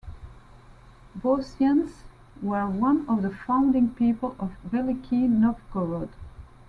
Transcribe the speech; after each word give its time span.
Votians 1.19 1.91
were 2.41 2.65
one 2.65 3.07
of 3.07 3.21
the 3.21 3.29
founding 3.29 3.91
people 3.93 4.35
of 4.39 4.53
Veliky 4.71 5.29
Novgorod. 5.29 6.09